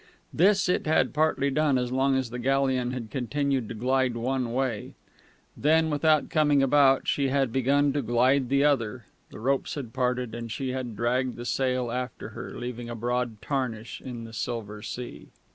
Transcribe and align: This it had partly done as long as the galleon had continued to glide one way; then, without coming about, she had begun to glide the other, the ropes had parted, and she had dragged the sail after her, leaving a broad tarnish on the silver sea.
This 0.33 0.67
it 0.67 0.87
had 0.87 1.13
partly 1.13 1.51
done 1.51 1.77
as 1.77 1.91
long 1.91 2.15
as 2.17 2.31
the 2.31 2.39
galleon 2.39 2.89
had 2.89 3.11
continued 3.11 3.67
to 3.69 3.75
glide 3.75 4.15
one 4.15 4.51
way; 4.51 4.95
then, 5.55 5.91
without 5.91 6.27
coming 6.31 6.63
about, 6.63 7.07
she 7.07 7.27
had 7.27 7.53
begun 7.53 7.93
to 7.93 8.01
glide 8.01 8.49
the 8.49 8.63
other, 8.63 9.05
the 9.29 9.37
ropes 9.39 9.75
had 9.75 9.93
parted, 9.93 10.33
and 10.33 10.51
she 10.51 10.69
had 10.69 10.95
dragged 10.95 11.35
the 11.35 11.45
sail 11.45 11.91
after 11.91 12.29
her, 12.29 12.49
leaving 12.57 12.89
a 12.89 12.95
broad 12.95 13.43
tarnish 13.43 14.01
on 14.03 14.23
the 14.23 14.33
silver 14.33 14.81
sea. 14.81 15.27